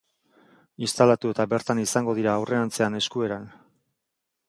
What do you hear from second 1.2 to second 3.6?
eta bertan izango dira aurrerantzean eskueran.